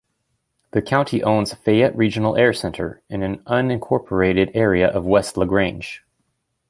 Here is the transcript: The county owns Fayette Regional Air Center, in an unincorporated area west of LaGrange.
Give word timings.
The 0.71 0.81
county 0.81 1.21
owns 1.23 1.53
Fayette 1.53 1.95
Regional 1.95 2.35
Air 2.35 2.53
Center, 2.53 3.03
in 3.07 3.21
an 3.21 3.37
unincorporated 3.43 4.49
area 4.55 4.99
west 4.99 5.33
of 5.37 5.41
LaGrange. 5.41 6.03